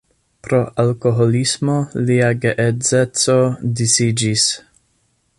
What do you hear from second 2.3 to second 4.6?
geedzeco disiĝis.